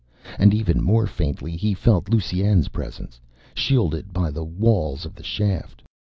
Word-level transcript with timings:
And 0.39 0.51
even 0.51 0.81
more 0.81 1.05
faintly 1.05 1.55
he 1.55 1.75
felt 1.75 2.09
Lusine's 2.09 2.69
presence, 2.69 3.21
shielded 3.53 4.11
by 4.11 4.31
the 4.31 4.43
walls 4.43 5.05
of 5.05 5.13
the 5.13 5.21
shaft. 5.21 5.83